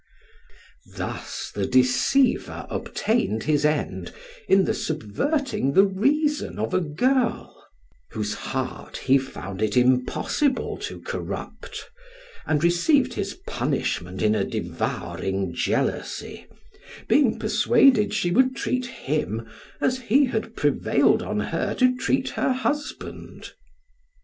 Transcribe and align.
Thus 0.95 1.51
the 1.53 1.67
deceiver 1.67 2.65
obtained 2.71 3.43
his 3.43 3.63
end 3.63 4.11
in 4.47 4.65
the 4.65 4.73
subverting 4.73 5.73
the 5.73 5.85
reason 5.85 6.57
of 6.57 6.73
a 6.73 6.79
girl; 6.81 7.63
whose 8.09 8.33
heart 8.33 8.97
he 8.97 9.19
found 9.19 9.61
it 9.61 9.77
impossible 9.77 10.77
to 10.77 10.99
corrupt, 11.01 11.87
and 12.47 12.63
received 12.63 13.13
his 13.13 13.35
punishment 13.45 14.23
in 14.23 14.33
a 14.33 14.43
devouring 14.43 15.53
jealousy, 15.53 16.47
being 17.07 17.37
persuaded 17.37 18.11
she 18.11 18.31
would 18.31 18.55
treat 18.55 18.87
him 18.87 19.47
as 19.79 19.99
he 19.99 20.25
had 20.25 20.55
prevailed 20.55 21.21
on 21.21 21.39
her 21.39 21.75
to 21.75 21.95
treat 21.95 22.29
her 22.29 22.53
husband. 22.53 23.51